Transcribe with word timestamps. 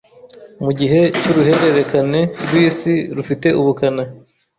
Mu 0.63 0.71
gihe 0.79 0.99
cy’uruhererekane 1.19 2.21
rw'isi 2.43 2.93
rufite 3.15 3.47
ubukana 3.59 4.03